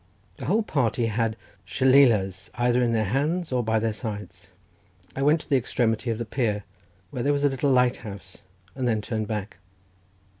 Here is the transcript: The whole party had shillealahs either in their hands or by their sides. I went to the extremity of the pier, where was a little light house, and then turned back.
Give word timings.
The 0.37 0.45
whole 0.45 0.63
party 0.63 1.05
had 1.05 1.37
shillealahs 1.63 2.49
either 2.55 2.81
in 2.81 2.91
their 2.91 3.03
hands 3.05 3.51
or 3.51 3.63
by 3.63 3.77
their 3.77 3.93
sides. 3.93 4.49
I 5.15 5.21
went 5.21 5.41
to 5.41 5.47
the 5.49 5.57
extremity 5.57 6.09
of 6.09 6.17
the 6.17 6.25
pier, 6.25 6.63
where 7.11 7.23
was 7.31 7.43
a 7.43 7.49
little 7.49 7.69
light 7.69 7.97
house, 7.97 8.39
and 8.73 8.87
then 8.87 9.01
turned 9.01 9.27
back. 9.27 9.57